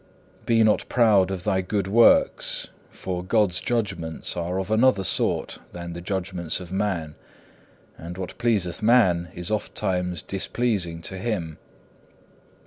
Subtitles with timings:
[0.47, 5.93] Be not proud of thy good works, for God's judgments are of another sort than
[5.93, 7.13] the judgments of man,
[7.99, 11.59] and what pleaseth man is ofttimes displeasing to Him.